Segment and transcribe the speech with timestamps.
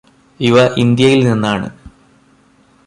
[0.39, 1.67] ഇവ ഇന്ത്യയിൽ നിന്നാണ്